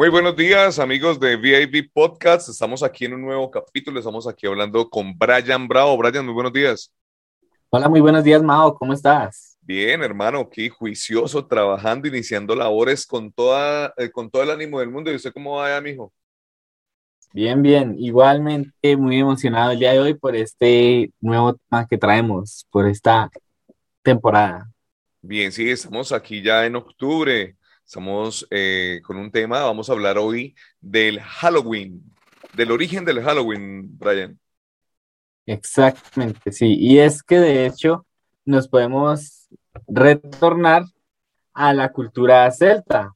Muy 0.00 0.08
buenos 0.08 0.34
días, 0.34 0.78
amigos 0.78 1.20
de 1.20 1.36
VIP 1.36 1.92
Podcast. 1.92 2.48
Estamos 2.48 2.82
aquí 2.82 3.04
en 3.04 3.12
un 3.12 3.20
nuevo 3.20 3.50
capítulo. 3.50 3.98
Estamos 3.98 4.26
aquí 4.26 4.46
hablando 4.46 4.88
con 4.88 5.12
Brian 5.18 5.68
Bravo. 5.68 5.94
Brian, 5.98 6.24
muy 6.24 6.32
buenos 6.32 6.54
días. 6.54 6.90
Hola, 7.68 7.86
muy 7.86 8.00
buenos 8.00 8.24
días, 8.24 8.42
Mao. 8.42 8.74
¿Cómo 8.78 8.94
estás? 8.94 9.58
Bien, 9.60 10.02
hermano, 10.02 10.38
aquí 10.38 10.70
juicioso, 10.70 11.46
trabajando, 11.46 12.08
iniciando 12.08 12.56
labores 12.56 13.04
con, 13.04 13.30
toda, 13.30 13.92
eh, 13.98 14.10
con 14.10 14.30
todo 14.30 14.42
el 14.42 14.50
ánimo 14.50 14.80
del 14.80 14.88
mundo. 14.88 15.12
¿Y 15.12 15.16
usted 15.16 15.34
cómo 15.34 15.56
va, 15.56 15.78
mijo? 15.82 16.10
Bien, 17.34 17.60
bien. 17.60 17.94
Igualmente 17.98 18.96
muy 18.96 19.20
emocionado 19.20 19.72
el 19.72 19.80
día 19.80 19.92
de 19.92 20.00
hoy 20.00 20.14
por 20.14 20.34
este 20.34 21.12
nuevo 21.20 21.56
tema 21.56 21.86
que 21.86 21.98
traemos, 21.98 22.66
por 22.70 22.88
esta 22.88 23.30
temporada. 24.02 24.66
Bien, 25.20 25.52
sí, 25.52 25.68
estamos 25.68 26.10
aquí 26.10 26.40
ya 26.40 26.64
en 26.64 26.76
octubre. 26.76 27.54
Estamos 27.90 28.46
eh, 28.52 29.00
con 29.04 29.16
un 29.16 29.32
tema, 29.32 29.62
vamos 29.62 29.90
a 29.90 29.94
hablar 29.94 30.16
hoy 30.16 30.54
del 30.80 31.18
Halloween, 31.20 32.00
del 32.54 32.70
origen 32.70 33.04
del 33.04 33.20
Halloween, 33.20 33.98
Brian. 33.98 34.38
Exactamente, 35.44 36.52
sí. 36.52 36.76
Y 36.78 37.00
es 37.00 37.20
que 37.20 37.40
de 37.40 37.66
hecho 37.66 38.06
nos 38.44 38.68
podemos 38.68 39.48
retornar 39.88 40.84
a 41.52 41.74
la 41.74 41.90
cultura 41.90 42.48
celta, 42.52 43.12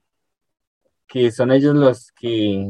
que 1.06 1.30
son 1.30 1.52
ellos 1.52 1.76
los 1.76 2.10
que 2.10 2.66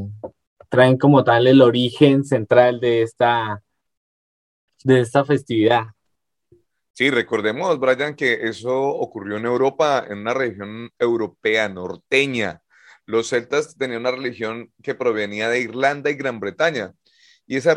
traen 0.68 0.98
como 0.98 1.24
tal 1.24 1.46
el 1.46 1.62
origen 1.62 2.22
central 2.22 2.80
de 2.80 3.00
esta, 3.00 3.62
de 4.84 5.00
esta 5.00 5.24
festividad. 5.24 5.86
Sí, 6.94 7.10
recordemos, 7.10 7.80
Brian, 7.80 8.14
que 8.14 8.34
eso 8.48 8.72
ocurrió 8.72 9.36
en 9.36 9.46
Europa, 9.46 10.06
en 10.08 10.18
una 10.18 10.32
región 10.32 10.90
europea 10.96 11.68
norteña. 11.68 12.62
Los 13.04 13.30
celtas 13.30 13.76
tenían 13.76 14.02
una 14.02 14.12
religión 14.12 14.72
que 14.80 14.94
provenía 14.94 15.48
de 15.48 15.60
Irlanda 15.60 16.10
y 16.10 16.14
Gran 16.14 16.38
Bretaña. 16.38 16.94
Y 17.46 17.56
esa, 17.56 17.74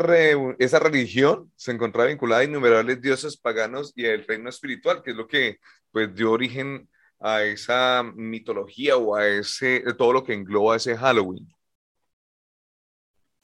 esa 0.60 0.78
religión 0.78 1.52
se 1.56 1.72
encontraba 1.72 2.08
vinculada 2.08 2.42
a 2.42 2.44
innumerables 2.44 3.02
dioses 3.02 3.36
paganos 3.36 3.92
y 3.96 4.06
al 4.06 4.24
reino 4.24 4.50
espiritual, 4.50 5.02
que 5.02 5.10
es 5.10 5.16
lo 5.16 5.26
que 5.26 5.58
pues, 5.90 6.14
dio 6.14 6.30
origen 6.30 6.88
a 7.18 7.42
esa 7.42 8.04
mitología 8.14 8.96
o 8.96 9.16
a 9.16 9.26
ese, 9.26 9.82
todo 9.98 10.12
lo 10.12 10.22
que 10.24 10.34
engloba 10.34 10.76
ese 10.76 10.96
Halloween. 10.96 11.48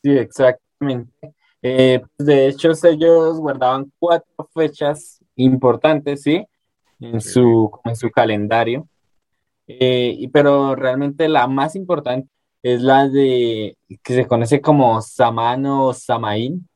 Sí, 0.05 0.11
exactamente. 0.19 1.35
Eh, 1.61 2.01
pues, 2.17 2.27
de 2.27 2.47
hecho, 2.47 2.71
ellos 2.85 3.39
guardaban 3.39 3.93
cuatro 3.99 4.49
fechas 4.55 5.24
importantes, 5.37 6.23
¿sí? 6.23 6.47
En 7.01 7.21
su, 7.21 7.71
en 7.85 7.97
su 7.97 8.11
calendario. 8.11 8.89
Eh, 9.67 10.29
pero 10.33 10.75
realmente 10.75 11.29
la 11.29 11.47
más 11.47 11.75
importante 11.75 12.29
es 12.63 12.81
la 12.83 13.09
de 13.09 13.77
que 14.03 14.15
se 14.15 14.27
conoce 14.27 14.61
como 14.61 15.01
Samano 15.03 15.93
Samaín, 15.93 16.69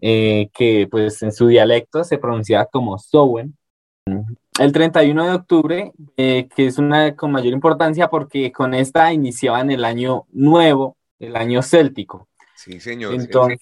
eh, 0.00 0.50
que 0.54 0.86
pues 0.90 1.22
en 1.22 1.32
su 1.32 1.48
dialecto 1.48 2.04
se 2.04 2.18
pronuncia 2.18 2.66
como 2.66 2.98
Sowen. 2.98 3.56
El 4.58 4.72
31 4.72 5.24
de 5.24 5.32
octubre, 5.32 5.92
eh, 6.16 6.48
que 6.54 6.66
es 6.66 6.78
una 6.78 7.16
con 7.16 7.32
mayor 7.32 7.52
importancia 7.52 8.08
porque 8.08 8.52
con 8.52 8.74
esta 8.74 9.12
iniciaban 9.12 9.70
el 9.70 9.84
año 9.84 10.26
nuevo, 10.30 10.96
el 11.18 11.36
año 11.36 11.62
céltico. 11.62 12.28
Sí, 12.54 12.78
señor. 12.78 13.14
Entonces, 13.14 13.58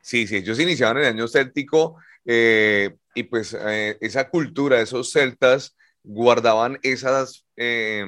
sí, 0.00 0.26
sí, 0.26 0.36
ellos 0.36 0.60
iniciaban 0.60 0.98
el 0.98 1.06
año 1.06 1.26
céltico 1.26 1.96
eh, 2.24 2.94
y 3.14 3.24
pues 3.24 3.56
eh, 3.58 3.98
esa 4.00 4.28
cultura, 4.28 4.80
esos 4.80 5.10
celtas 5.12 5.76
guardaban 6.02 6.78
esas 6.82 7.46
eh, 7.56 8.04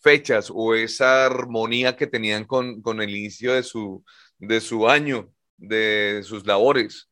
fechas 0.00 0.50
o 0.52 0.74
esa 0.74 1.26
armonía 1.26 1.96
que 1.96 2.06
tenían 2.06 2.44
con, 2.44 2.82
con, 2.82 3.00
el 3.00 3.10
inicio 3.10 3.54
de 3.54 3.62
su, 3.62 4.04
de 4.38 4.60
su 4.60 4.88
año, 4.88 5.30
de 5.56 6.20
sus 6.24 6.46
labores. 6.46 7.08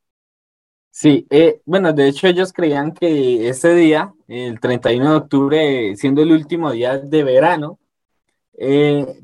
Sí, 0.93 1.25
bueno, 1.65 1.93
de 1.93 2.09
hecho 2.09 2.27
ellos 2.27 2.51
creían 2.51 2.93
que 2.93 3.47
ese 3.47 3.73
día, 3.73 4.13
el 4.27 4.59
31 4.59 5.09
de 5.09 5.15
octubre, 5.15 5.95
siendo 5.95 6.21
el 6.21 6.33
último 6.33 6.69
día 6.71 6.97
de 6.97 7.23
verano, 7.23 7.79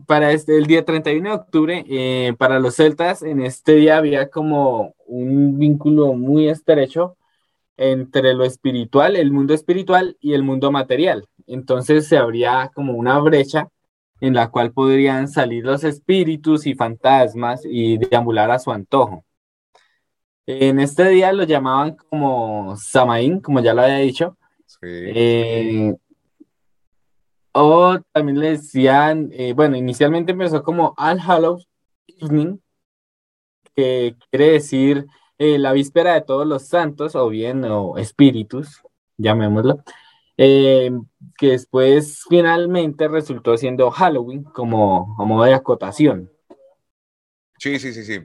para 0.07 0.31
este, 0.31 0.57
el 0.57 0.65
día 0.65 0.85
31 0.85 1.29
de 1.29 1.35
octubre, 1.35 2.35
para 2.37 2.59
los 2.59 2.77
celtas, 2.77 3.21
en 3.21 3.41
este 3.41 3.75
día 3.75 3.97
había 3.97 4.29
como 4.29 4.95
un 5.07 5.59
vínculo 5.59 6.13
muy 6.13 6.47
estrecho 6.47 7.17
entre 7.77 8.33
lo 8.33 8.43
espiritual, 8.43 9.15
el 9.15 9.31
mundo 9.31 9.53
espiritual 9.53 10.17
y 10.19 10.33
el 10.33 10.43
mundo 10.43 10.71
material. 10.71 11.27
Entonces 11.45 12.07
se 12.07 12.17
abría 12.17 12.71
como 12.73 12.93
una 12.93 13.19
brecha 13.19 13.69
en 14.19 14.33
la 14.33 14.49
cual 14.49 14.73
podrían 14.73 15.27
salir 15.27 15.63
los 15.63 15.83
espíritus 15.83 16.65
y 16.65 16.73
fantasmas 16.73 17.61
y 17.63 17.97
deambular 17.97 18.49
a 18.51 18.59
su 18.59 18.71
antojo. 18.71 19.23
En 20.47 20.79
este 20.79 21.07
día 21.09 21.31
lo 21.33 21.43
llamaban 21.43 21.95
como 22.09 22.75
Samaín, 22.77 23.41
como 23.41 23.59
ya 23.59 23.73
lo 23.73 23.81
había 23.81 23.97
dicho. 23.97 24.37
Eh, 24.81 25.93
o 27.51 27.99
también 28.11 28.39
le 28.39 28.51
decían, 28.51 29.29
eh, 29.33 29.53
bueno, 29.53 29.75
inicialmente 29.75 30.31
empezó 30.31 30.63
como 30.63 30.93
All 30.97 31.19
Hallows 31.19 31.67
Evening, 32.07 32.59
que 33.75 34.15
quiere 34.29 34.51
decir 34.53 35.05
eh, 35.39 35.57
la 35.59 35.73
víspera 35.73 36.13
de 36.13 36.21
todos 36.21 36.47
los 36.47 36.67
santos, 36.67 37.15
o 37.15 37.29
bien, 37.29 37.63
o 37.65 37.97
espíritus, 37.97 38.81
llamémoslo, 39.17 39.83
eh, 40.37 40.91
que 41.37 41.47
después 41.47 42.23
finalmente 42.29 43.07
resultó 43.07 43.57
siendo 43.57 43.91
Halloween 43.91 44.43
como 44.43 45.15
modo 45.17 45.43
de 45.43 45.53
acotación. 45.53 46.31
Sí, 47.59 47.79
sí, 47.79 47.93
sí, 47.93 48.03
sí. 48.03 48.21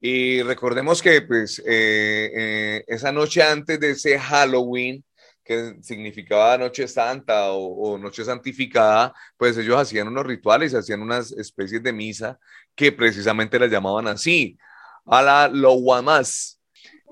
Y 0.00 0.42
recordemos 0.42 1.00
que 1.00 1.22
pues 1.22 1.62
eh, 1.66 2.84
esa 2.86 3.10
noche 3.10 3.42
antes 3.42 3.80
de 3.80 3.92
ese 3.92 4.18
Halloween, 4.18 5.02
que 5.42 5.76
significaba 5.82 6.56
Noche 6.56 6.88
Santa 6.88 7.52
o, 7.52 7.92
o, 7.92 7.98
Noche 7.98 8.24
Santificada, 8.24 9.12
pues 9.36 9.56
ellos 9.58 9.76
hacían 9.78 10.08
unos 10.08 10.26
rituales, 10.26 10.74
hacían 10.74 11.02
unas 11.02 11.32
especies 11.32 11.82
de 11.82 11.92
misa 11.92 12.38
que 12.74 12.92
precisamente 12.92 13.58
las 13.58 13.70
llamaban 13.70 14.08
así, 14.08 14.58
a 15.04 15.22
la 15.22 15.48
lo 15.48 15.72
guamás. 15.72 16.60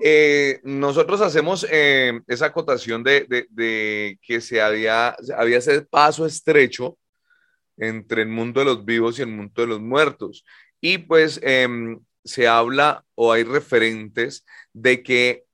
Eh, 0.01 0.59
nosotros 0.63 1.21
hacemos 1.21 1.65
eh, 1.69 2.19
esa 2.27 2.47
acotación 2.47 3.03
de, 3.03 4.17
que 4.21 4.41
se 4.41 4.61
había, 4.61 5.15
había 5.37 5.57
ese 5.57 5.81
paso 5.81 6.25
estrecho 6.25 6.97
entre 7.77 8.23
el 8.23 8.27
mundo 8.27 8.59
de 8.59 8.65
los 8.65 8.85
vivos 8.85 9.17
y 9.17 9.21
el 9.21 9.29
mundo 9.29 9.61
de 9.61 9.67
los 9.67 9.81
muertos. 9.81 10.43
Y 10.81 10.97
pues 10.97 11.39
em, 11.43 11.99
se 12.23 12.47
habla 12.47 13.05
o 13.15 13.31
hay 13.31 13.43
referentes 13.43 14.45
de 14.73 15.03
que 15.03 15.45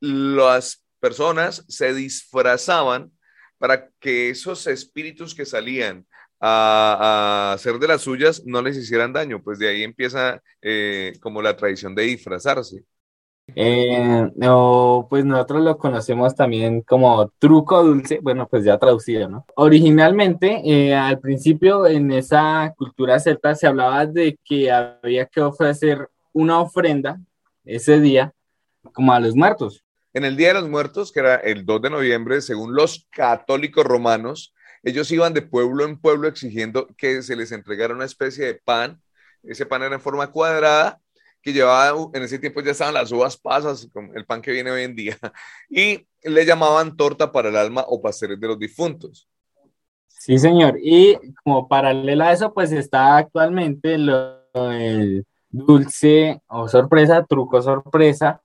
las 0.00 0.84
personas 1.00 1.64
se 1.68 1.94
disfrazaban 1.94 3.12
para 3.58 3.90
que 4.00 4.30
esos 4.30 4.66
espíritus 4.66 5.34
que 5.34 5.44
salían 5.44 6.06
a, 6.40 7.52
hacer 7.54 7.78
de 7.78 7.88
las 7.88 8.02
suyas 8.02 8.42
no 8.44 8.62
les 8.62 8.76
hicieran 8.76 9.12
daño, 9.12 9.42
pues 9.42 9.58
de 9.58 9.68
ahí 9.68 9.82
empieza 9.82 10.42
eh, 10.62 11.12
como 11.20 11.42
la 11.42 11.56
tradición 11.56 11.94
de 11.94 12.02
disfrazarse. 12.04 12.84
Eh, 13.54 14.30
pues 15.08 15.24
nosotros 15.24 15.62
lo 15.62 15.78
conocemos 15.78 16.34
también 16.34 16.82
como 16.82 17.28
truco 17.38 17.82
dulce, 17.82 18.20
bueno, 18.22 18.46
pues 18.46 18.64
ya 18.64 18.78
traducido, 18.78 19.28
¿no? 19.28 19.46
Originalmente, 19.56 20.60
eh, 20.64 20.94
al 20.94 21.18
principio 21.18 21.86
en 21.86 22.12
esa 22.12 22.74
cultura 22.76 23.18
celta 23.18 23.54
se 23.54 23.66
hablaba 23.66 24.04
de 24.04 24.38
que 24.44 24.70
había 24.70 25.26
que 25.26 25.40
ofrecer 25.40 26.08
una 26.32 26.60
ofrenda 26.60 27.18
ese 27.64 28.00
día 28.00 28.32
como 28.92 29.12
a 29.12 29.20
los 29.20 29.34
muertos. 29.34 29.82
En 30.14 30.24
el 30.24 30.36
Día 30.36 30.48
de 30.48 30.54
los 30.54 30.68
Muertos, 30.68 31.12
que 31.12 31.20
era 31.20 31.36
el 31.36 31.64
2 31.66 31.82
de 31.82 31.90
noviembre, 31.90 32.40
según 32.40 32.74
los 32.74 33.06
católicos 33.10 33.84
romanos, 33.84 34.54
ellos 34.82 35.10
iban 35.10 35.34
de 35.34 35.42
pueblo 35.42 35.84
en 35.84 35.98
pueblo 35.98 36.28
exigiendo 36.28 36.86
que 36.96 37.22
se 37.22 37.36
les 37.36 37.52
entregara 37.52 37.94
una 37.94 38.04
especie 38.04 38.46
de 38.46 38.54
pan. 38.54 39.00
Ese 39.42 39.66
pan 39.66 39.82
era 39.82 39.94
en 39.94 40.00
forma 40.00 40.30
cuadrada, 40.30 41.00
que 41.42 41.52
llevaba, 41.52 42.10
en 42.14 42.22
ese 42.22 42.38
tiempo 42.38 42.60
ya 42.60 42.72
estaban 42.72 42.94
las 42.94 43.12
uvas 43.12 43.36
pasas, 43.36 43.88
el 44.14 44.24
pan 44.24 44.42
que 44.42 44.52
viene 44.52 44.70
hoy 44.70 44.82
en 44.82 44.94
día, 44.94 45.16
y 45.70 46.06
le 46.22 46.44
llamaban 46.44 46.96
torta 46.96 47.30
para 47.30 47.48
el 47.48 47.56
alma 47.56 47.84
o 47.86 48.00
pasteles 48.00 48.40
de 48.40 48.48
los 48.48 48.58
difuntos. 48.58 49.28
Sí, 50.08 50.36
señor. 50.38 50.78
Y 50.82 51.16
como 51.44 51.68
paralela 51.68 52.28
a 52.28 52.32
eso, 52.32 52.52
pues 52.52 52.72
está 52.72 53.16
actualmente 53.16 53.94
el 53.94 55.24
dulce 55.48 56.42
o 56.48 56.68
sorpresa, 56.68 57.24
truco 57.24 57.62
sorpresa, 57.62 58.42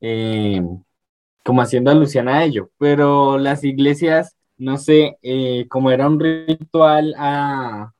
eh, 0.00 0.60
como 1.44 1.62
haciendo 1.62 1.90
alusión 1.90 2.28
a 2.28 2.44
ello. 2.44 2.70
Pero 2.76 3.38
las 3.38 3.62
iglesias 3.64 4.36
no 4.62 4.78
sé, 4.78 5.18
eh, 5.22 5.66
como 5.68 5.90
era 5.90 6.06
un 6.06 6.20
ritual 6.20 7.14
a, 7.18 7.92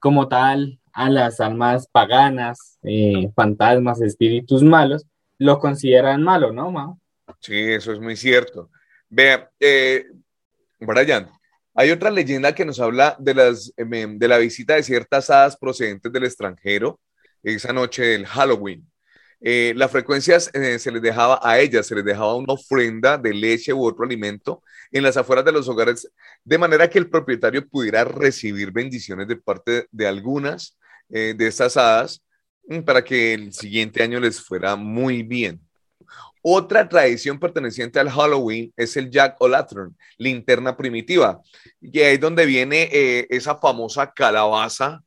como 0.00 0.26
tal 0.26 0.80
a 0.92 1.08
las 1.08 1.38
almas 1.38 1.86
paganas, 1.86 2.76
eh, 2.82 3.30
fantasmas, 3.36 4.00
espíritus 4.00 4.64
malos, 4.64 5.06
lo 5.38 5.60
consideran 5.60 6.24
malo, 6.24 6.52
¿no, 6.52 6.72
Mao? 6.72 6.98
Sí, 7.38 7.54
eso 7.56 7.92
es 7.92 8.00
muy 8.00 8.16
cierto. 8.16 8.68
Vea, 9.08 9.48
eh, 9.60 10.06
Brian, 10.80 11.30
Hay 11.72 11.92
otra 11.92 12.10
leyenda 12.10 12.52
que 12.52 12.64
nos 12.64 12.80
habla 12.80 13.14
de, 13.20 13.34
las, 13.34 13.72
em, 13.76 14.18
de 14.18 14.28
la 14.28 14.38
visita 14.38 14.74
de 14.74 14.82
ciertas 14.82 15.30
hadas 15.30 15.56
procedentes 15.56 16.12
del 16.12 16.24
extranjero 16.24 16.98
esa 17.44 17.72
noche 17.72 18.02
del 18.02 18.26
Halloween. 18.26 18.87
Eh, 19.40 19.72
las 19.76 19.90
frecuencias 19.90 20.50
eh, 20.52 20.78
se 20.80 20.90
les 20.90 21.00
dejaba 21.00 21.38
a 21.42 21.60
ellas, 21.60 21.86
se 21.86 21.94
les 21.94 22.04
dejaba 22.04 22.34
una 22.34 22.54
ofrenda 22.54 23.16
de 23.16 23.32
leche 23.32 23.72
u 23.72 23.84
otro 23.84 24.04
alimento 24.04 24.62
en 24.90 25.04
las 25.04 25.16
afueras 25.16 25.44
de 25.44 25.52
los 25.52 25.68
hogares, 25.68 26.10
de 26.42 26.58
manera 26.58 26.90
que 26.90 26.98
el 26.98 27.08
propietario 27.08 27.66
pudiera 27.68 28.04
recibir 28.04 28.72
bendiciones 28.72 29.28
de 29.28 29.36
parte 29.36 29.86
de 29.92 30.06
algunas 30.08 30.76
eh, 31.08 31.34
de 31.36 31.46
estas 31.46 31.76
hadas 31.76 32.22
mm, 32.66 32.80
para 32.80 33.04
que 33.04 33.34
el 33.34 33.52
siguiente 33.52 34.02
año 34.02 34.18
les 34.18 34.40
fuera 34.40 34.74
muy 34.74 35.22
bien. 35.22 35.60
Otra 36.42 36.88
tradición 36.88 37.38
perteneciente 37.38 38.00
al 38.00 38.10
Halloween 38.10 38.72
es 38.76 38.96
el 38.96 39.10
Jack 39.10 39.36
o 39.40 39.48
Lantern, 39.48 39.96
linterna 40.18 40.76
primitiva, 40.76 41.40
y 41.80 42.00
ahí 42.00 42.14
es 42.14 42.20
donde 42.20 42.46
viene 42.46 42.88
esa 43.28 43.56
famosa 43.56 44.12
calabaza 44.12 45.02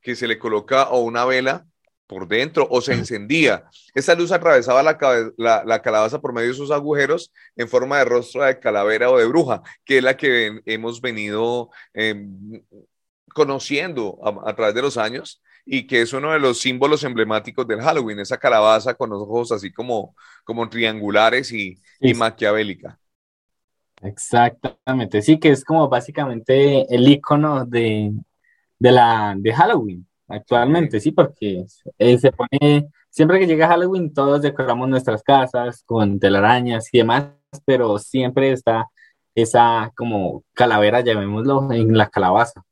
que 0.00 0.16
se 0.16 0.26
le 0.26 0.38
coloca 0.38 0.90
o 0.90 1.00
una 1.00 1.24
vela 1.24 1.64
por 2.12 2.28
dentro 2.28 2.66
o 2.70 2.80
se 2.80 2.92
encendía. 2.92 3.64
Esa 3.94 4.14
luz 4.14 4.32
atravesaba 4.32 4.82
la, 4.82 5.82
calabaza 5.82 6.20
por 6.20 6.32
medio 6.32 6.48
de 6.48 6.54
sus 6.54 6.70
agujeros 6.70 7.32
en 7.56 7.68
forma 7.68 7.98
de 7.98 8.04
rostro 8.04 8.42
de 8.44 8.58
calavera 8.58 9.10
o 9.10 9.18
de 9.18 9.26
bruja, 9.26 9.62
que 9.84 9.98
es 9.98 10.04
la 10.04 10.16
que 10.16 10.60
hemos 10.66 11.00
venido 11.00 11.70
em, 11.94 12.62
conociendo 13.34 14.18
a, 14.44 14.54
través 14.54 14.74
de 14.74 14.82
los 14.82 14.98
años 14.98 15.42
y 15.64 15.86
que 15.86 16.02
es 16.02 16.12
uno 16.12 16.32
de 16.32 16.38
los 16.38 16.60
símbolos 16.60 17.02
emblemáticos 17.04 17.66
del 17.66 17.80
Halloween, 17.80 18.20
esa 18.20 18.36
calabaza 18.36 18.94
con 18.94 19.10
los 19.10 19.22
ojos 19.22 19.52
así 19.52 19.72
como, 19.72 20.14
como 20.44 20.68
triangulares 20.68 21.52
y, 21.52 21.78
y 22.00 22.14
maquiavélica. 22.14 22.98
Exactamente, 24.02 25.22
sí, 25.22 25.38
que 25.38 25.50
es 25.50 25.64
como 25.64 25.88
básicamente 25.88 26.92
el 26.94 27.08
icono 27.08 27.64
de, 27.64 28.12
de, 28.78 28.92
la, 28.92 29.34
de 29.38 29.54
Halloween 29.54 30.06
actualmente, 30.32 30.98
sí, 30.98 31.12
porque 31.12 31.64
eh, 31.98 32.18
se 32.18 32.32
pone, 32.32 32.88
siempre 33.10 33.38
que 33.38 33.46
llega 33.46 33.68
Halloween 33.68 34.12
todos 34.12 34.42
decoramos 34.42 34.88
nuestras 34.88 35.22
casas 35.22 35.82
con 35.84 36.18
telarañas 36.18 36.88
y 36.92 36.98
demás, 36.98 37.28
pero 37.66 37.98
siempre 37.98 38.52
está 38.52 38.88
esa 39.34 39.92
como 39.96 40.44
calavera, 40.54 41.00
llamémoslo, 41.00 41.70
en 41.72 41.96
la 41.96 42.08
calabaza. 42.08 42.62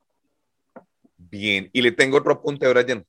Bien, 1.17 1.71
y 1.73 1.83
le 1.83 1.93
tengo 1.93 2.19
otro 2.19 2.33
apunte, 2.33 2.69
Brian. 2.69 3.05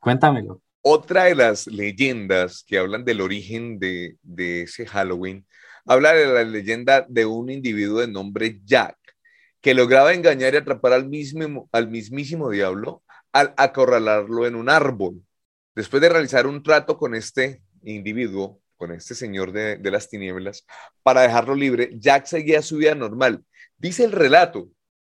Cuéntamelo. 0.00 0.60
Otra 0.80 1.24
de 1.24 1.34
las 1.34 1.66
leyendas 1.66 2.64
que 2.66 2.78
hablan 2.78 3.04
del 3.04 3.20
origen 3.20 3.78
de, 3.78 4.16
de 4.22 4.62
ese 4.62 4.86
Halloween, 4.86 5.46
habla 5.84 6.12
de 6.12 6.26
la 6.26 6.42
leyenda 6.44 7.04
de 7.08 7.26
un 7.26 7.50
individuo 7.50 8.00
de 8.00 8.08
nombre 8.08 8.60
Jack, 8.64 8.96
que 9.60 9.74
lograba 9.74 10.12
engañar 10.12 10.54
y 10.54 10.56
atrapar 10.56 10.92
al, 10.92 11.08
mismo, 11.08 11.68
al 11.70 11.88
mismísimo 11.88 12.50
diablo 12.50 13.02
al 13.32 13.54
acorralarlo 13.56 14.46
en 14.46 14.54
un 14.54 14.68
árbol. 14.68 15.22
Después 15.74 16.02
de 16.02 16.08
realizar 16.08 16.46
un 16.46 16.62
trato 16.62 16.98
con 16.98 17.14
este 17.14 17.62
individuo, 17.82 18.60
con 18.76 18.92
este 18.92 19.14
señor 19.14 19.52
de, 19.52 19.78
las 19.90 20.08
tinieblas, 20.08 20.66
para 21.02 21.22
dejarlo 21.22 21.54
libre, 21.54 21.90
Jack 21.98 22.26
seguía 22.26 22.62
su 22.62 22.78
vida 22.78 22.94
normal. 22.94 23.44
Dice 23.78 24.04
el 24.04 24.12
relato, 24.12 24.70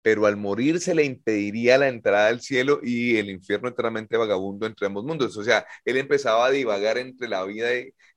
pero 0.03 0.27
al 0.27 0.37
morir 0.37 0.81
se 0.81 0.95
le 0.95 1.05
impediría 1.05 1.79
la 1.79 1.89
entrada 1.89 2.29
al 2.29 2.41
cielo 2.41 2.81
y 2.83 3.17
el 3.17 3.31
infierno 3.31 3.69
enteramente 3.69 4.17
vagabundo 4.17 4.67
entre 4.67 4.87
ambos 4.87 5.05
mundos. 5.05 5.37
O 5.37 5.45
sea, 5.45 5.67
él 5.85 5.97
empezaba 5.97 6.47
a 6.47 6.51
divagar 6.51 6.99
entre 6.99 7.29
la 7.29 7.45
vida 7.45 7.69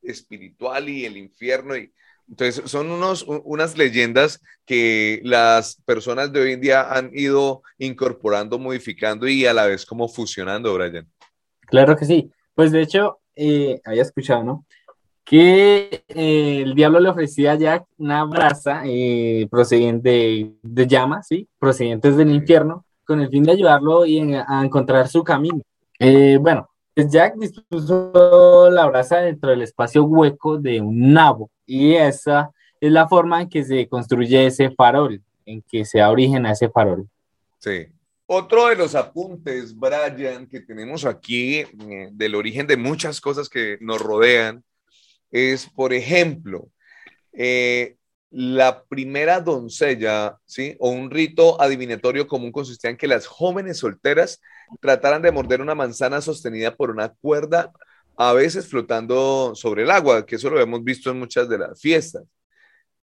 espiritual 0.01 0.89
y 0.89 1.05
el 1.05 1.17
infierno 1.17 1.77
y 1.77 1.93
entonces, 2.29 2.69
son 2.69 2.91
unos, 2.91 3.25
unas 3.27 3.77
leyendas 3.77 4.41
que 4.65 5.21
las 5.23 5.81
personas 5.85 6.31
de 6.33 6.41
hoy 6.41 6.51
en 6.53 6.61
día 6.61 6.91
han 6.91 7.09
ido 7.13 7.61
incorporando, 7.77 8.59
modificando 8.59 9.27
y 9.27 9.45
a 9.45 9.53
la 9.53 9.65
vez 9.65 9.85
como 9.85 10.09
fusionando, 10.09 10.73
Brian. 10.73 11.07
Claro 11.61 11.95
que 11.95 12.05
sí. 12.05 12.29
Pues 12.53 12.71
de 12.71 12.81
hecho, 12.81 13.19
eh, 13.35 13.79
había 13.85 14.01
escuchado, 14.01 14.43
¿no? 14.43 14.65
Que 15.23 16.03
eh, 16.07 16.61
el 16.63 16.75
diablo 16.75 16.99
le 16.99 17.09
ofrecía 17.09 17.53
a 17.53 17.55
Jack 17.55 17.85
una 17.97 18.23
brasa 18.25 18.81
eh, 18.85 19.47
procedente 19.49 20.51
de, 20.61 20.87
llamas, 20.87 21.27
¿sí? 21.27 21.47
Procedentes 21.59 22.17
del 22.17 22.31
infierno, 22.31 22.85
con 23.05 23.21
el 23.21 23.29
fin 23.29 23.43
de 23.43 23.53
ayudarlo 23.53 24.05
y 24.05 24.33
a 24.33 24.61
encontrar 24.63 25.07
su 25.07 25.23
camino. 25.23 25.61
bueno, 26.41 26.69
pues 26.93 27.09
Jack 27.09 27.35
dispuso 27.37 28.69
la 28.69 28.85
brasa 28.87 29.19
dentro 29.19 29.51
del 29.51 29.61
espacio 29.61 30.03
hueco 30.03 30.57
de 30.57 30.81
un 30.81 31.13
nabo 31.13 31.49
y 31.67 31.93
esa 31.93 32.49
es 32.81 32.91
la 32.91 33.07
forma 33.07 33.41
en 33.41 33.49
que 33.49 33.63
se 33.63 33.87
construye 33.87 34.47
ese 34.47 34.71
farol, 34.71 35.21
en 35.45 35.61
que 35.61 35.85
se 35.85 35.99
da 35.99 36.09
origen 36.09 36.45
a 36.47 36.53
ese 36.53 36.69
farol. 36.69 37.07
Sí. 37.59 37.87
Otro 38.25 38.67
de 38.67 38.75
los 38.75 38.95
apuntes, 38.95 39.75
Brian, 39.77 40.47
que 40.47 40.59
tenemos 40.59 41.05
aquí 41.05 41.59
eh, 41.59 42.09
del 42.11 42.35
origen 42.35 42.67
de 42.67 42.75
muchas 42.75 43.21
cosas 43.21 43.47
que 43.47 43.77
nos 43.79 44.01
rodean, 44.01 44.63
es, 45.31 45.69
por 45.69 45.93
ejemplo, 45.93 46.69
eh, 47.31 47.95
la 48.29 48.83
primera 48.83 49.39
doncella, 49.39 50.37
¿sí? 50.45 50.75
O 50.79 50.89
un 50.89 51.09
rito 51.09 51.61
adivinatorio 51.61 52.27
común 52.27 52.51
consistía 52.51 52.89
en 52.89 52.97
que 52.97 53.07
las 53.07 53.25
jóvenes 53.25 53.77
solteras 53.77 54.41
trataran 54.81 55.21
de 55.21 55.31
morder 55.31 55.61
una 55.61 55.75
manzana 55.75 56.19
sostenida 56.19 56.75
por 56.75 56.91
una 56.91 57.09
cuerda, 57.09 57.71
a 58.17 58.33
veces 58.33 58.67
flotando 58.67 59.53
sobre 59.55 59.83
el 59.83 59.91
agua, 59.91 60.25
que 60.25 60.35
eso 60.35 60.49
lo 60.49 60.59
hemos 60.59 60.83
visto 60.83 61.11
en 61.11 61.19
muchas 61.19 61.47
de 61.47 61.59
las 61.59 61.79
fiestas. 61.79 62.23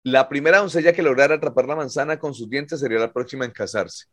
La 0.03 0.29
primera 0.29 0.59
doncella 0.59 0.93
que 0.93 1.03
lograra 1.03 1.37
atrapar 1.37 1.67
la 1.67 1.77
manzana 1.77 2.19
con 2.19 2.35
sus 2.35 2.49
dientes 2.49 2.81
sería 2.81 2.99
la 2.99 3.13
próxima 3.13 3.45
en 3.45 3.51
casarse. 3.51 4.05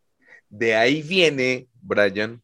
De 0.48 0.74
ahí 0.74 1.02
viene, 1.02 1.68
Brian, 1.82 2.42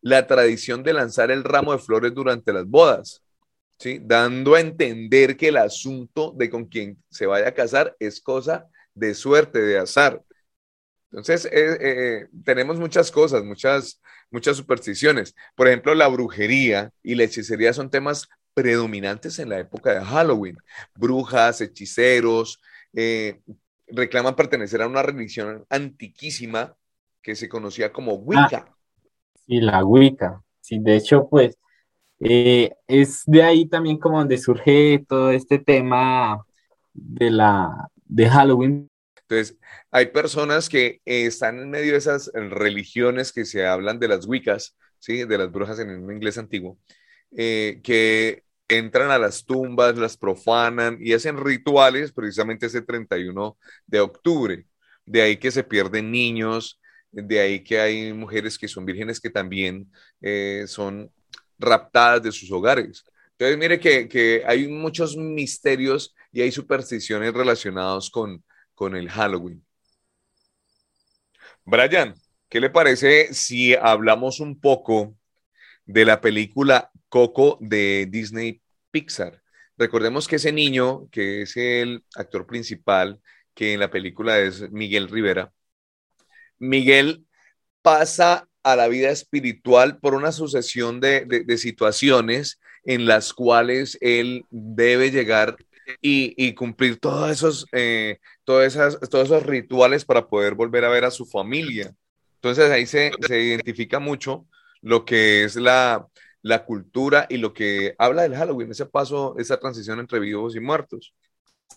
la 0.00 0.26
tradición 0.26 0.82
de 0.82 0.94
lanzar 0.94 1.30
el 1.30 1.44
ramo 1.44 1.72
de 1.72 1.78
flores 1.78 2.14
durante 2.14 2.52
las 2.52 2.66
bodas. 2.66 3.22
Dando 4.02 4.54
a 4.54 4.60
entender 4.60 5.36
que 5.36 5.48
el 5.48 5.56
asunto 5.56 6.32
de 6.36 6.50
con 6.50 6.66
quien 6.66 7.02
se 7.10 7.26
vaya 7.26 7.48
a 7.48 7.54
casar 7.54 7.96
es 7.98 8.20
cosa 8.20 8.66
de 8.94 9.14
suerte, 9.14 9.60
de 9.60 9.78
azar. 9.78 10.22
Entonces, 11.10 11.46
eh, 11.46 11.78
eh, 11.80 12.28
tenemos 12.44 12.78
muchas 12.78 13.10
cosas, 13.10 13.42
muchas, 13.42 14.00
muchas 14.30 14.56
supersticiones. 14.56 15.34
Por 15.54 15.68
ejemplo, 15.68 15.94
la 15.94 16.08
brujería 16.08 16.90
y 17.02 17.14
la 17.14 17.24
hechicería 17.24 17.72
son 17.72 17.90
temas 17.90 18.28
predominantes 18.54 19.38
en 19.38 19.48
la 19.48 19.58
época 19.58 19.94
de 19.94 20.04
Halloween. 20.04 20.56
Brujas, 20.94 21.60
hechiceros, 21.60 22.60
eh, 22.92 23.40
reclaman 23.86 24.36
pertenecer 24.36 24.82
a 24.82 24.86
una 24.86 25.02
religión 25.02 25.64
antiquísima 25.68 26.76
que 27.22 27.34
se 27.36 27.48
conocía 27.48 27.92
como 27.92 28.14
Wicca. 28.14 28.66
Ah, 28.68 28.76
sí, 29.46 29.60
la 29.60 29.84
Wicca. 29.84 30.42
Sí, 30.60 30.78
de 30.78 30.96
hecho, 30.96 31.28
pues 31.28 31.58
eh, 32.20 32.72
es 32.86 33.22
de 33.26 33.42
ahí 33.42 33.66
también 33.66 33.98
como 33.98 34.18
donde 34.18 34.38
surge 34.38 35.04
todo 35.08 35.30
este 35.30 35.58
tema 35.58 36.44
de 36.92 37.30
la 37.30 37.88
de 38.04 38.28
Halloween. 38.28 38.89
Entonces, 39.30 39.56
hay 39.92 40.06
personas 40.06 40.68
que 40.68 41.00
están 41.04 41.60
en 41.60 41.70
medio 41.70 41.92
de 41.92 41.98
esas 41.98 42.32
religiones 42.34 43.32
que 43.32 43.44
se 43.44 43.64
hablan 43.64 44.00
de 44.00 44.08
las 44.08 44.26
Wiccas, 44.26 44.76
¿sí? 44.98 45.24
de 45.24 45.38
las 45.38 45.52
brujas 45.52 45.78
en 45.78 45.90
el 45.90 46.00
inglés 46.00 46.36
antiguo, 46.36 46.80
eh, 47.36 47.80
que 47.84 48.42
entran 48.66 49.12
a 49.12 49.18
las 49.18 49.44
tumbas, 49.44 49.96
las 49.96 50.16
profanan 50.16 50.98
y 51.00 51.12
hacen 51.12 51.36
rituales 51.38 52.10
precisamente 52.12 52.66
ese 52.66 52.82
31 52.82 53.56
de 53.86 54.00
octubre. 54.00 54.66
De 55.06 55.22
ahí 55.22 55.36
que 55.36 55.52
se 55.52 55.62
pierden 55.62 56.10
niños, 56.10 56.80
de 57.12 57.38
ahí 57.38 57.62
que 57.62 57.78
hay 57.80 58.12
mujeres 58.12 58.58
que 58.58 58.66
son 58.66 58.84
vírgenes 58.84 59.20
que 59.20 59.30
también 59.30 59.92
eh, 60.20 60.64
son 60.66 61.08
raptadas 61.56 62.22
de 62.24 62.32
sus 62.32 62.50
hogares. 62.50 63.04
Entonces, 63.32 63.58
mire 63.58 63.78
que, 63.78 64.42
hay 64.44 64.66
muchos 64.66 65.16
misterios 65.16 66.16
y 66.32 66.40
hay 66.42 66.50
supersticiones 66.50 67.32
relacionados 67.32 68.10
con, 68.10 68.42
con 68.80 68.96
el 68.96 69.10
Halloween. 69.10 69.62
Brian, 71.66 72.14
¿qué 72.48 72.60
le 72.60 72.70
parece 72.70 73.34
si 73.34 73.74
hablamos 73.74 74.40
un 74.40 74.58
poco 74.58 75.14
de 75.84 76.06
la 76.06 76.22
película 76.22 76.90
Coco 77.10 77.58
de 77.60 78.08
Disney 78.08 78.62
Pixar? 78.90 79.42
Recordemos 79.76 80.26
que 80.26 80.36
ese 80.36 80.50
niño, 80.50 81.10
que 81.10 81.42
es 81.42 81.58
el 81.58 82.06
actor 82.14 82.46
principal, 82.46 83.20
que 83.52 83.74
en 83.74 83.80
la 83.80 83.90
película 83.90 84.38
es 84.38 84.70
Miguel 84.70 85.10
Rivera, 85.10 85.52
Miguel 86.58 87.26
pasa 87.82 88.48
a 88.62 88.76
la 88.76 88.88
vida 88.88 89.10
espiritual 89.10 89.98
por 89.98 90.14
una 90.14 90.32
sucesión 90.32 91.02
de, 91.02 91.44
situaciones 91.58 92.58
en 92.84 93.04
las 93.04 93.34
cuales 93.34 93.98
él 94.00 94.46
debe 94.48 95.10
llegar 95.10 95.58
y, 96.00 96.54
cumplir 96.54 96.98
todos 96.98 97.30
esos, 97.30 97.66
eh, 97.72 98.18
todas 98.44 98.74
esas, 98.74 98.98
todos 99.10 99.26
esos 99.26 99.42
rituales 99.44 100.04
para 100.04 100.26
poder 100.26 100.54
volver 100.54 100.84
a 100.84 100.88
ver 100.88 101.04
a 101.04 101.10
su 101.10 101.26
familia. 101.26 101.94
Entonces 102.36 102.70
ahí 102.70 102.86
se, 102.86 103.12
identifica 103.28 103.98
mucho 103.98 104.46
lo 104.80 105.04
que 105.04 105.44
es 105.44 105.56
la, 105.56 106.06
la, 106.42 106.64
cultura 106.64 107.26
y 107.28 107.36
lo 107.36 107.52
que 107.52 107.94
habla 107.98 108.22
del 108.22 108.34
Halloween, 108.34 108.70
ese 108.70 108.86
paso, 108.86 109.34
esa 109.38 109.58
transición 109.58 110.00
entre 110.00 110.20
vivos 110.20 110.56
y 110.56 110.60
muertos. 110.60 111.14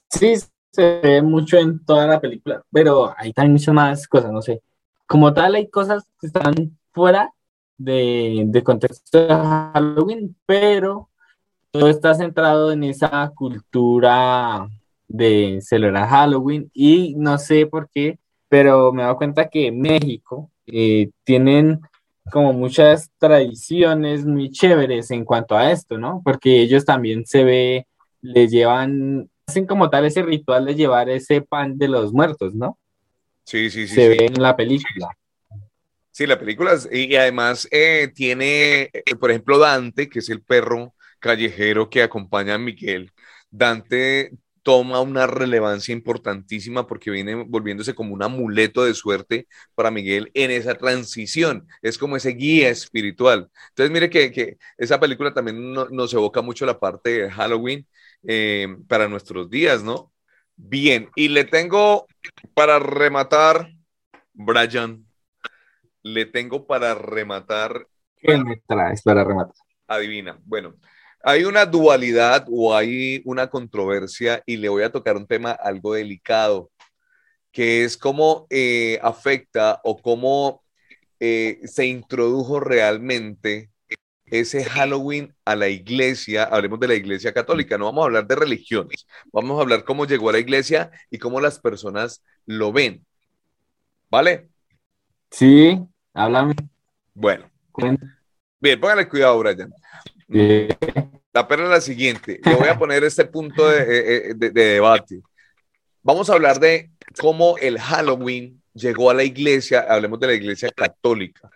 Sí, 0.10 0.36
se 0.72 1.00
ve 1.01 1.22
mucho 1.22 1.58
en 1.58 1.84
toda 1.84 2.08
la 2.08 2.22
película, 2.22 2.63
pero 2.72 3.13
hay 3.17 3.34
también 3.34 3.53
muchas 3.53 3.74
más 3.74 4.08
cosas, 4.08 4.32
no 4.32 4.41
sé. 4.41 4.62
Como 5.05 5.34
tal, 5.34 5.55
hay 5.55 5.70
cosas 5.70 6.03
que 6.20 6.27
están 6.27 6.77
fuera 6.93 7.34
de, 7.77 8.43
de 8.48 8.63
contexto 8.63 9.27
de 9.27 9.34
Halloween, 9.34 10.36
pero 10.46 11.10
todo 11.74 11.89
está 11.89 12.13
centrado 12.13 12.72
en 12.72 12.84
esa 12.84 13.32
cultura 13.36 14.70
de 15.08 15.58
celebrar 15.60 16.08
Halloween 16.08 16.70
y 16.72 17.15
no 17.15 17.39
sé 17.39 17.65
por 17.65 17.89
qué, 17.89 18.20
pero 18.48 18.94
me 18.94 19.01
he 19.01 19.06
dado 19.06 19.18
cuenta 19.18 19.50
que 19.50 19.72
México 19.72 20.51
eh, 20.68 21.10
tienen 21.24 21.82
como 22.32 22.53
muchas 22.53 23.10
tradiciones 23.18 24.24
muy 24.24 24.51
chéveres 24.51 25.10
en 25.10 25.25
cuanto 25.25 25.58
a 25.58 25.72
esto, 25.72 25.98
¿no? 25.98 26.22
Porque 26.24 26.62
ellos 26.62 26.86
también 26.86 27.25
se 27.25 27.44
ve, 27.44 27.88
les 28.22 28.51
llevan, 28.51 29.32
hacen 29.48 29.65
como 29.65 29.89
tal 29.89 30.06
ese 30.06 30.22
ritual 30.22 30.65
de 30.65 30.75
llevar 30.75 31.10
ese 31.10 31.42
pan 31.42 31.80
de 31.80 31.88
los 31.88 32.13
muertos, 32.13 32.53
¿no? 32.53 32.77
Sí, 33.46 33.72
sí, 33.72 33.88
sí. 33.88 33.96
Se 33.96 34.10
ve 34.10 34.27
en 34.27 34.39
la 34.39 34.56
película. 34.56 35.10
Sí, 36.12 36.27
la 36.27 36.38
película, 36.38 36.74
y 36.92 37.15
además 37.15 37.68
eh, 37.72 38.12
tiene, 38.13 38.92
eh, 38.94 39.15
por 39.20 39.32
ejemplo, 39.32 39.58
Dante, 39.58 40.08
que 40.08 40.20
es 40.20 40.30
el 40.30 40.44
perro 40.44 40.94
callejero 41.24 41.89
que 41.89 42.03
acompaña 42.03 42.56
a 42.56 42.58
Miguel. 42.58 43.12
Dante 43.50 44.32
toma 44.62 45.00
una 45.01 45.25
relevancia 45.25 45.94
importantísima 45.94 46.86
porque 46.86 47.12
viene 47.12 47.36
volviéndose 47.36 47.96
como 47.96 48.13
un 48.13 48.24
amuleto 48.24 48.84
de 48.84 48.94
suerte 48.94 49.48
para 49.74 49.89
Miguel 49.89 50.32
en 50.34 50.51
esa 50.51 50.75
transición. 50.75 51.65
Es 51.82 51.98
como 51.98 52.18
ese 52.18 52.32
guía 52.32 52.70
espiritual. 52.70 53.50
Entonces, 53.70 53.92
mire 53.92 54.10
que, 54.10 54.58
esa 54.77 55.00
película 55.00 55.34
también 55.34 55.74
nos 55.74 56.13
evoca 56.13 56.42
mucho 56.42 56.65
la 56.65 56.80
parte 56.80 57.24
de 57.24 57.32
Halloween 57.32 57.88
eh, 58.27 58.68
para 58.88 59.08
nuestros 59.08 59.50
días, 59.50 59.82
¿no? 59.82 60.12
Bien, 60.56 61.10
y 61.15 61.30
le 61.30 61.46
tengo 61.46 62.06
para 62.53 62.80
rematar, 62.80 63.70
Brian, 64.34 65.06
le 66.03 66.25
tengo 66.25 66.68
para 66.68 66.96
rematar. 66.96 67.88
¿Qué 68.18 68.38
me 68.38 68.62
traes 68.68 69.01
para 69.01 69.24
rematar? 69.24 69.56
Adivina. 69.88 70.39
Bueno, 70.46 70.75
hay 71.24 71.46
una 71.46 71.65
dualidad 71.65 72.46
o 72.51 72.75
hay 72.75 73.22
una 73.25 73.48
controversia 73.48 74.44
y 74.46 74.58
le 74.58 74.68
voy 74.68 74.84
a 74.84 74.92
tocar 74.92 75.15
un 75.15 75.25
tema 75.25 75.51
algo 75.51 75.94
delicado, 75.94 76.70
que 77.51 77.86
es 77.86 77.98
cómo 77.98 78.46
eh, 78.50 79.00
afecta 79.01 79.80
o 79.86 80.01
cómo 80.01 80.62
eh, 81.22 81.62
se 81.63 81.86
introdujo 81.86 82.60
realmente 82.60 83.72
ese 84.25 84.65
Halloween 84.65 85.34
a 85.46 85.56
la 85.56 85.70
iglesia, 85.70 86.44
hablemos 86.44 86.80
de 86.80 86.88
la 86.89 86.96
iglesia 86.96 87.34
católica, 87.34 87.77
no 87.77 87.86
vamos 87.86 88.01
a 88.01 88.06
hablar 88.06 88.27
de 88.27 88.36
religiones, 88.36 89.08
vamos 89.32 89.58
a 89.58 89.62
hablar 89.62 89.86
cómo 89.86 90.06
llegó 90.06 90.30
a 90.30 90.34
la 90.34 90.39
iglesia 90.39 90.92
y 91.10 91.20
cómo 91.20 91.39
las 91.39 91.60
personas 91.60 92.22
lo 92.46 92.74
ven. 92.74 93.06
¿Vale? 94.10 94.50
Sí, 95.32 95.80
háblame. 96.13 96.56
Bueno. 97.13 97.50
Bien, 98.60 98.80
póngale 98.80 99.08
cuidado, 99.08 99.39
Brian. 99.39 99.74
La 100.34 101.48
perla 101.48 101.66
es 101.66 101.72
la 101.72 101.82
siguiente. 101.82 102.40
Le 102.44 102.56
voy 102.56 102.68
a 102.68 102.78
poner 102.78 103.04
este 103.04 103.25
punto 103.25 103.72
eh, 103.72 104.30
eh, 104.32 104.34
de, 104.36 104.50
debate. 104.50 105.22
Vamos 106.02 106.30
a 106.30 106.34
hablar 106.34 106.60
de 106.60 106.92
cómo 107.20 107.58
el 107.60 107.80
Halloween 107.80 108.62
llegó 108.74 109.10
a 109.10 109.13
la 109.13 109.24
iglesia, 109.24 109.82
hablemos 109.82 110.20
de 110.20 110.28
la 110.28 110.34
iglesia 110.34 110.72
católica. 110.72 111.50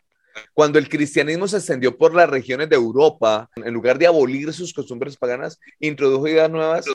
Cuando 0.53 0.77
el 0.77 0.87
cristianismo 0.87 1.47
se 1.47 1.57
extendió 1.57 1.97
por 1.97 2.13
las 2.13 2.29
regiones 2.29 2.69
de 2.69 2.75
Europa, 2.75 3.49
en 3.55 3.73
lugar 3.73 3.97
de 3.97 4.05
abolir 4.05 4.53
sus 4.53 4.71
costumbres 4.73 5.17
paganas, 5.17 5.59
introdujo 5.79 6.27
ideas 6.27 6.49
nuevas 6.49 6.85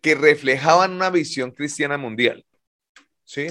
que 0.00 0.14
reflejaban 0.14 0.92
una 0.92 1.10
visión 1.10 1.50
cristiana 1.50 1.98
mundial. 1.98 2.44
¿Sí? 3.24 3.48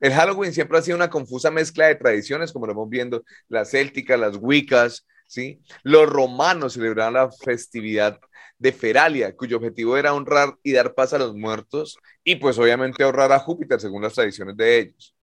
El 0.00 0.12
Halloween 0.12 0.52
siempre 0.52 0.78
ha 0.78 0.82
sido 0.82 0.96
una 0.96 1.10
confusa 1.10 1.50
mezcla 1.52 1.86
de 1.86 1.94
tradiciones, 1.94 2.52
como 2.52 2.66
lo 2.66 2.72
hemos 2.72 2.88
viendo, 2.88 3.22
las 3.48 3.70
célticas, 3.70 4.18
las 4.18 4.36
wiccas, 4.40 5.06
¿sí? 5.32 5.62
Los 5.82 6.10
romanos 6.10 6.74
celebraban 6.74 7.14
la 7.14 7.30
festividad 7.30 8.20
de 8.58 8.72
Feralia, 8.72 9.34
cuyo 9.34 9.56
objetivo 9.56 9.96
era 9.96 10.12
honrar 10.12 10.58
y 10.62 10.72
dar 10.72 10.94
paz 10.94 11.14
a 11.14 11.18
los 11.18 11.34
muertos 11.34 11.98
y 12.22 12.36
pues 12.36 12.58
obviamente 12.58 13.02
honrar 13.02 13.32
a 13.32 13.38
Júpiter 13.38 13.80
según 13.80 14.02
las 14.02 14.12
tradiciones 14.12 14.56
de 14.58 14.78
ellos. 14.78 15.16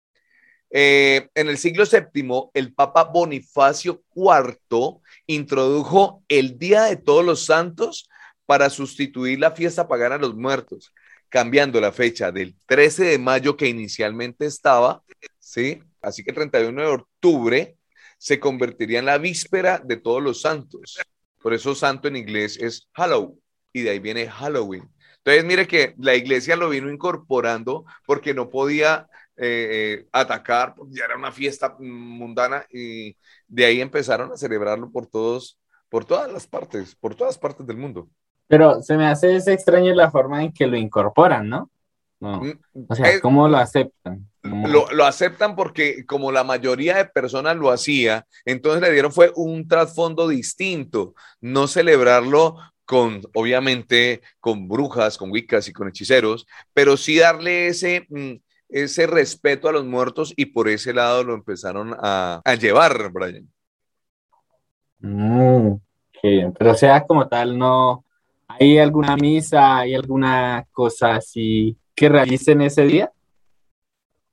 Eh, 0.71 1.29
en 1.35 1.47
el 1.47 1.59
siglo 1.59 1.83
VII, 1.85 2.49
el 2.55 2.73
Papa 2.73 3.03
Bonifacio 3.03 4.01
IV 4.15 4.99
introdujo 5.27 6.23
el 6.27 6.57
Día 6.57 6.83
de 6.85 6.95
Todos 6.95 7.23
los 7.23 7.45
Santos 7.45 8.09
para 8.47 8.71
sustituir 8.71 9.39
la 9.39 9.51
fiesta 9.51 9.87
pagana 9.87 10.15
a 10.15 10.19
los 10.19 10.35
muertos, 10.35 10.91
cambiando 11.29 11.79
la 11.79 11.91
fecha 11.91 12.31
del 12.31 12.55
13 12.65 13.03
de 13.05 13.19
mayo 13.19 13.55
que 13.55 13.67
inicialmente 13.67 14.47
estaba, 14.47 15.03
¿sí? 15.37 15.83
Así 16.01 16.23
que 16.23 16.31
el 16.31 16.35
31 16.35 16.81
de 16.81 16.87
octubre 16.87 17.78
se 18.19 18.39
convertiría 18.39 18.99
en 18.99 19.05
la 19.05 19.17
víspera 19.17 19.81
de 19.83 19.97
todos 19.97 20.21
los 20.21 20.41
santos. 20.41 20.99
Por 21.41 21.53
eso 21.53 21.73
santo 21.73 22.09
en 22.09 22.17
inglés 22.17 22.57
es 22.61 22.87
Halloween 22.93 23.39
y 23.73 23.81
de 23.81 23.89
ahí 23.91 23.99
viene 23.99 24.27
Halloween. 24.27 24.87
Entonces, 25.17 25.45
mire 25.45 25.67
que 25.67 25.95
la 25.97 26.15
iglesia 26.15 26.55
lo 26.55 26.69
vino 26.69 26.91
incorporando 26.91 27.85
porque 28.05 28.33
no 28.33 28.49
podía 28.49 29.07
eh, 29.37 30.01
eh, 30.01 30.07
atacar, 30.11 30.75
ya 30.89 31.05
era 31.05 31.15
una 31.15 31.31
fiesta 31.31 31.75
mundana 31.79 32.65
y 32.71 33.15
de 33.47 33.65
ahí 33.65 33.81
empezaron 33.81 34.31
a 34.31 34.37
celebrarlo 34.37 34.91
por 34.91 35.07
todos, 35.07 35.57
por 35.87 36.03
todas 36.03 36.31
las 36.31 36.45
partes, 36.45 36.95
por 36.95 37.15
todas 37.15 37.37
partes 37.37 37.65
del 37.65 37.77
mundo. 37.77 38.09
Pero 38.47 38.81
se 38.81 38.97
me 38.97 39.07
hace 39.07 39.37
extraño 39.37 39.93
la 39.93 40.11
forma 40.11 40.43
en 40.43 40.51
que 40.51 40.67
lo 40.67 40.75
incorporan, 40.75 41.47
¿no? 41.47 41.69
Mm, 42.19 42.51
o 42.89 42.95
sea, 42.95 43.19
¿cómo 43.21 43.47
lo 43.47 43.57
aceptan? 43.57 44.27
Lo, 44.41 45.05
aceptan 45.05 45.55
porque 45.55 46.05
como 46.05 46.31
la 46.31 46.43
mayoría 46.43 46.97
de 46.97 47.05
personas 47.05 47.55
lo 47.55 47.71
hacía, 47.71 48.25
entonces 48.45 48.81
le 48.81 48.91
dieron 48.91 49.11
fue 49.11 49.31
un 49.35 49.67
trasfondo 49.67 50.27
distinto, 50.27 51.13
no 51.39 51.67
celebrarlo 51.67 52.57
con, 52.85 53.21
obviamente, 53.33 54.21
con 54.39 54.67
brujas, 54.67 55.17
con 55.17 55.31
wiccas 55.31 55.67
y 55.67 55.73
con 55.73 55.87
hechiceros, 55.87 56.47
pero 56.73 56.97
sí 56.97 57.19
darle 57.19 57.67
ese, 57.67 58.05
mm, 58.09 58.35
ese 58.69 59.07
respeto 59.07 59.69
a 59.69 59.71
los 59.71 59.85
muertos 59.85 60.33
y 60.35 60.47
por 60.47 60.67
ese 60.67 60.93
lado 60.93 61.23
lo 61.23 61.33
empezaron 61.33 61.95
a, 61.99 62.41
llevar, 62.59 63.11
Brian. 63.11 63.47
Mm, 64.99 65.75
pero 66.57 66.73
sea 66.73 67.05
como 67.05 67.27
tal, 67.27 67.57
no, 67.57 68.03
¿hay 68.47 68.77
alguna 68.77 69.15
misa, 69.15 69.77
hay 69.77 69.95
alguna 69.95 70.65
cosa 70.71 71.15
así 71.15 71.77
que 71.99 72.07
realicen 72.07 72.61
ese 72.61 72.83
día? 72.83 73.11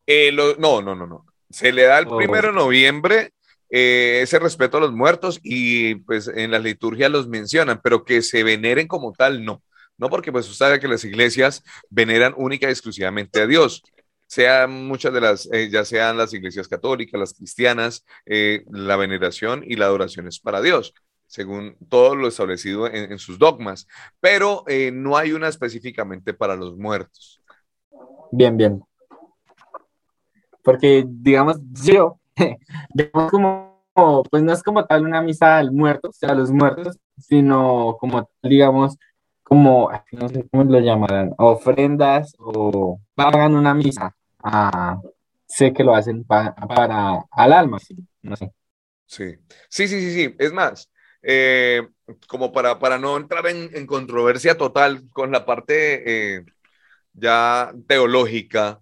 Eh, 0.07 0.31
no, 0.33 0.81
no, 0.81 0.95
no, 0.95 1.05
no. 1.05 1.27
Se 1.51 1.73
le 1.73 1.83
da 1.83 1.99
el 1.99 2.07
oh. 2.07 2.17
primero 2.17 2.49
de 2.49 2.55
noviembre 2.55 3.33
eh, 3.71 4.21
ese 4.23 4.39
respeto 4.39 4.77
a 4.77 4.81
los 4.81 4.93
muertos 4.93 5.41
y 5.43 5.97
pues 5.97 6.29
en 6.29 6.53
la 6.53 6.61
liturgia 6.61 7.09
los 7.09 7.27
mencionan, 7.27 7.81
pero 7.83 8.05
que 8.05 8.23
se 8.23 8.45
veneren 8.45 8.87
como 8.87 9.13
tal, 9.13 9.45
no. 9.45 9.65
No 9.99 10.09
porque 10.11 10.31
pues 10.31 10.49
usted 10.49 10.65
sabe 10.65 10.79
que 10.79 10.87
las 10.87 11.05
iglesias 11.05 11.65
veneran 11.91 12.35
única 12.37 12.69
y 12.69 12.71
exclusivamente 12.71 13.41
a 13.41 13.49
Dios. 13.49 13.83
Sean 14.29 14.87
muchas 14.87 15.13
de 15.13 15.21
las, 15.21 15.49
eh, 15.53 15.69
ya 15.69 15.85
sean 15.85 16.17
las 16.17 16.33
iglesias 16.35 16.69
católicas, 16.69 17.19
las 17.19 17.35
cristianas, 17.35 18.05
la 18.27 18.95
veneración 18.95 19.65
y 19.67 19.75
la 19.75 19.87
adoración 19.87 20.29
es 20.29 20.39
para 20.39 20.63
Dios 20.63 20.95
según 21.29 21.77
todo 21.89 22.15
lo 22.15 22.29
establecido 22.29 22.87
en, 22.87 23.19
sus 23.19 23.37
dogmas, 23.37 23.89
pero 24.21 24.65
no 24.93 25.17
hay 25.17 25.33
una 25.33 25.49
específicamente 25.49 26.33
para 26.33 26.55
los 26.55 26.77
muertos. 26.77 27.43
Bien, 28.33 28.56
bien 28.56 28.83
porque 30.66 31.04
digamos, 31.06 31.59
yo, 31.85 32.18
digamos 32.92 33.30
como, 33.30 33.80
pues 34.28 34.42
no 34.42 34.52
es 34.52 34.64
como 34.64 34.85
tal 34.85 35.06
una 35.06 35.23
misa 35.23 35.59
al 35.59 35.71
muerto, 35.71 36.09
o 36.09 36.12
sea, 36.12 36.30
a 36.30 36.35
los 36.35 36.50
muertos, 36.50 36.99
sino 37.16 37.97
como, 38.00 38.28
digamos, 38.42 38.99
como, 39.45 39.88
no 40.11 40.28
sé 40.28 40.45
cómo 40.50 40.64
lo 40.64 40.80
llamarán, 40.80 41.33
ofrendas 41.38 42.35
o 42.40 42.99
pagan 43.14 43.54
una 43.54 43.75
misa. 43.75 44.16
Ah, 44.42 45.00
sé 45.47 45.73
que 45.73 45.85
lo 45.85 45.95
hacen 45.95 46.25
para, 46.25 47.25
al 47.30 47.52
alma, 47.52 47.78
sí, 47.78 47.95
sí, 49.06 49.37
sí, 49.68 49.87
sí, 49.87 50.12
sí. 50.12 50.35
Es 50.37 50.52
más, 50.52 50.90
eh, 51.23 51.87
como 52.26 52.50
para, 52.52 52.80
para 52.80 52.99
no 52.99 53.16
entrar 53.16 53.47
en, 53.47 53.87
controversia 53.87 54.56
total 54.59 55.09
con 55.12 55.30
la 55.30 55.47
parte 55.47 56.38
eh, 56.38 56.45
ya 57.17 57.73
teológica, 57.87 58.81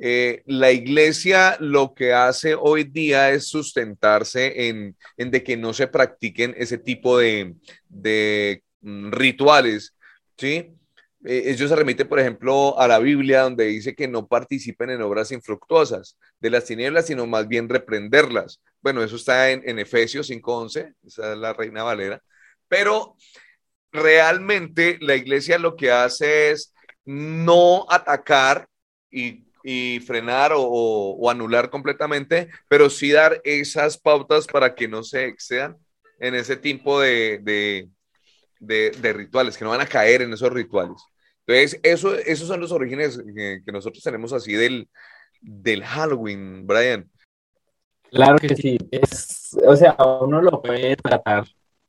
eh, 0.00 0.42
la 0.46 0.70
iglesia 0.70 1.56
lo 1.58 1.92
que 1.92 2.12
hace 2.12 2.54
hoy 2.54 2.84
día 2.84 3.30
es 3.30 3.48
sustentarse 3.48 4.68
en, 4.68 4.96
de 5.16 5.42
que 5.42 5.56
no 5.56 5.72
se 5.72 5.88
practiquen 5.88 6.54
ese 6.56 6.78
tipo 6.78 7.18
de, 7.18 7.56
mm, 8.80 9.10
rituales, 9.10 9.96
¿sí? 10.36 10.72
Eh, 11.24 11.42
ellos 11.46 11.68
se 11.68 11.76
remite, 11.76 12.04
por 12.04 12.20
ejemplo, 12.20 12.78
a 12.78 12.86
la 12.86 13.00
Biblia, 13.00 13.42
donde 13.42 13.64
dice 13.66 13.94
que 13.96 14.06
no 14.06 14.28
participen 14.28 14.90
en 14.90 15.02
obras 15.02 15.32
infructuosas 15.32 16.16
de 16.38 16.50
las 16.50 16.64
tinieblas, 16.64 17.06
sino 17.06 17.26
más 17.26 17.48
bien 17.48 17.68
reprenderlas. 17.68 18.60
Bueno, 18.80 19.02
eso 19.02 19.16
está 19.16 19.50
en, 19.50 19.62
en 19.68 19.80
Efesios 19.80 20.30
5.11, 20.30 20.94
esa 21.04 21.32
es 21.32 21.38
la 21.38 21.52
Reina 21.54 21.82
Valera, 21.82 22.22
pero 22.68 23.16
realmente 23.92 24.98
la 25.00 25.16
iglesia 25.16 25.58
lo 25.58 25.74
que 25.76 25.90
hace 25.90 26.52
es 26.52 26.72
no 27.08 27.86
atacar 27.88 28.68
y, 29.10 29.44
frenar 30.00 30.52
o, 30.54 31.30
anular 31.30 31.70
completamente, 31.70 32.48
pero 32.68 32.90
sí 32.90 33.12
dar 33.12 33.40
esas 33.44 33.96
pautas 33.98 34.46
para 34.46 34.74
que 34.74 34.88
no 34.88 35.02
se 35.02 35.26
excedan 35.26 35.76
en 36.20 36.34
ese 36.34 36.56
tipo 36.56 37.00
de, 37.00 37.88
de, 38.60 39.12
rituales, 39.12 39.56
que 39.56 39.64
no 39.64 39.70
van 39.70 39.80
a 39.80 39.86
caer 39.86 40.22
en 40.22 40.32
esos 40.34 40.52
rituales. 40.52 41.02
Entonces, 41.46 41.80
eso, 41.82 42.14
esos 42.14 42.46
son 42.46 42.60
los 42.60 42.72
orígenes 42.72 43.18
que, 43.34 43.72
nosotros 43.72 44.02
tenemos 44.02 44.34
así 44.34 44.52
del, 44.52 44.88
del 45.40 45.82
Halloween, 45.84 46.66
Brian. 46.66 47.10
Claro 48.10 48.38
que 48.38 48.54
sí, 48.54 48.78
es, 48.90 49.56
o 49.66 49.76
sea, 49.76 49.96
uno 50.20 50.42
lo 50.42 50.60
puede 50.60 50.96
tratar 50.96 51.46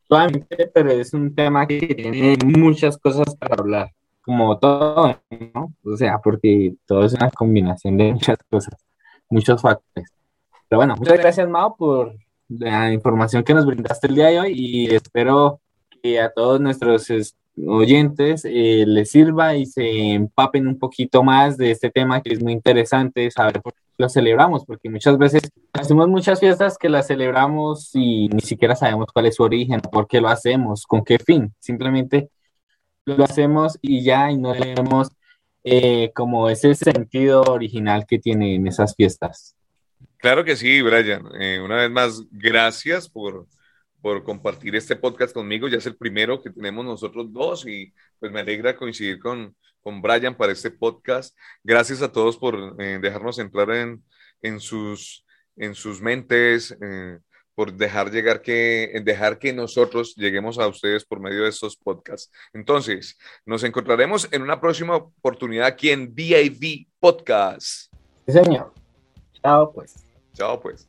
suavemente, 0.07 0.67
pero 0.73 0.91
es 0.91 1.13
un 1.13 1.35
tema 1.35 1.67
que 1.67 1.79
tiene 1.79 2.38
muchas 2.45 2.97
cosas 2.97 3.35
para 3.35 3.55
hablar, 3.55 3.91
como 4.29 4.59
todo, 4.59 5.19
¿no? 5.55 5.74
O 5.83 5.98
sea, 5.98 6.19
porque 6.19 6.75
todo 6.86 7.03
es 7.03 7.13
una 7.13 7.31
combinación 7.31 7.98
de 7.98 8.13
muchas 8.13 8.38
cosas, 8.48 8.75
muchos 9.27 9.59
factores. 9.59 10.13
Pero 10.67 10.77
bueno, 10.77 10.95
muchas 10.95 11.17
gracias, 11.17 11.50
Mao, 11.50 11.75
por 11.75 12.13
la 12.48 12.93
información 12.93 13.43
que 13.43 13.55
nos 13.55 13.65
brindaste 13.65 14.05
el 14.05 14.13
día 14.13 14.27
de 14.27 14.39
hoy 14.39 14.53
y 14.55 14.93
espero 14.93 15.59
que 16.03 16.19
a 16.19 16.31
todos 16.31 16.62
nuestros 16.62 17.07
oyentes 17.65 18.45
eh, 18.45 18.83
les 18.86 19.09
sirva 19.09 19.55
y 19.55 19.65
se 19.65 20.13
empapen 20.13 20.67
un 20.67 20.77
poquito 20.77 21.24
más 21.24 21.57
de 21.57 21.71
este 21.71 21.89
tema 21.89 22.21
que 22.21 22.31
es 22.31 22.43
muy 22.43 22.53
interesante, 22.53 23.31
saber 23.31 23.63
por 23.63 23.74
qué 23.74 23.79
lo 23.98 24.09
celebramos, 24.09 24.63
porque 24.63 24.91
muchas 24.91 25.17
veces 25.17 25.41
hacemos 25.74 26.07
muchas 26.07 26.39
fiestas 26.39 26.77
que 26.77 26.88
las 26.88 27.07
celebramos 27.07 27.89
y 27.95 28.29
ni 28.29 28.41
siquiera 28.41 28.75
sabemos 28.75 29.07
cuál 29.12 29.25
es 29.25 29.33
su 29.38 29.41
origen, 29.41 29.81
por 29.91 30.05
qué 30.05 30.21
lo 30.21 30.27
hacemos, 30.27 30.86
con 30.86 31.03
qué 31.03 31.17
fin, 31.17 31.51
simplemente 31.57 32.29
lo 33.17 33.23
hacemos 33.23 33.77
y 33.81 34.03
ya 34.03 34.31
y 34.31 34.37
no 34.37 34.53
vemos 34.53 35.09
eh, 35.63 36.11
como 36.15 36.49
ese 36.49 36.73
sentido 36.75 37.41
original 37.41 38.05
que 38.07 38.19
tienen 38.19 38.65
esas 38.67 38.95
fiestas. 38.95 39.55
Claro 40.17 40.43
que 40.43 40.55
sí, 40.55 40.81
Brian. 40.81 41.23
Eh, 41.39 41.59
una 41.63 41.75
vez 41.77 41.91
más, 41.91 42.23
gracias 42.31 43.09
por, 43.09 43.47
por 44.01 44.23
compartir 44.23 44.75
este 44.75 44.95
podcast 44.95 45.33
conmigo. 45.33 45.67
Ya 45.67 45.77
es 45.77 45.85
el 45.85 45.95
primero 45.95 46.41
que 46.41 46.49
tenemos 46.49 46.85
nosotros 46.85 47.31
dos 47.31 47.67
y 47.67 47.93
pues 48.19 48.31
me 48.31 48.39
alegra 48.39 48.75
coincidir 48.75 49.19
con, 49.19 49.55
con 49.81 50.01
Brian 50.01 50.35
para 50.35 50.51
este 50.51 50.71
podcast. 50.71 51.37
Gracias 51.63 52.01
a 52.01 52.11
todos 52.11 52.37
por 52.37 52.75
eh, 52.79 52.99
dejarnos 53.01 53.39
entrar 53.39 53.69
en, 53.71 54.03
en, 54.41 54.59
sus, 54.59 55.25
en 55.55 55.75
sus 55.75 56.01
mentes, 56.01 56.75
por 57.59 57.73
dejar 57.73 58.09
llegar 58.09 58.41
que, 58.41 59.01
dejar 59.03 59.37
que 59.37 59.51
nosotros 59.51 60.15
lleguemos 60.15 60.57
a 60.57 60.67
ustedes 60.69 61.03
por 61.03 61.19
medio 61.19 61.43
de 61.43 61.49
estos 61.49 61.75
podcasts. 61.75 62.31
Entonces, 62.53 63.17
nos 63.45 63.65
encontraremos 63.65 64.29
en 64.31 64.43
una 64.43 64.61
próxima 64.61 64.95
oportunidad 64.95 65.65
aquí 65.65 65.89
en 65.89 66.15
DIV 66.15 66.87
Podcast. 67.01 67.91
Sí, 68.25 68.31
señor. 68.31 68.71
Chao, 69.43 69.73
pues. 69.73 69.93
Chao, 70.33 70.57
pues. 70.57 70.88